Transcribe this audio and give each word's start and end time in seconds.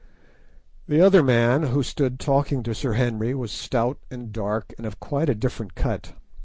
The 0.87 0.99
other 0.99 1.21
man, 1.21 1.61
who 1.61 1.83
stood 1.83 2.19
talking 2.19 2.63
to 2.63 2.73
Sir 2.73 2.93
Henry, 2.93 3.35
was 3.35 3.51
stout 3.51 3.99
and 4.09 4.31
dark, 4.33 4.73
and 4.79 4.87
of 4.87 4.99
quite 4.99 5.29
a 5.29 5.35
different 5.35 5.75
cut. 5.75 6.13